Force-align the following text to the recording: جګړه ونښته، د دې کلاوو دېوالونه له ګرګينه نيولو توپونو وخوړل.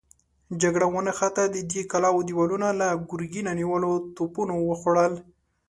جګړه 0.61 0.85
ونښته، 0.93 1.43
د 1.49 1.57
دې 1.71 1.81
کلاوو 1.91 2.25
دېوالونه 2.27 2.67
له 2.81 2.87
ګرګينه 3.09 3.51
نيولو 3.59 3.91
توپونو 4.15 4.53
وخوړل. 4.69 5.13